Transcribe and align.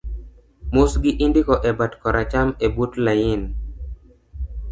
mosgi 0.75 1.11
indiko 1.25 1.55
e 1.71 1.73
bat 1.81 1.93
koracham 2.01 2.49
ebut 2.67 2.91
lain 3.05 3.41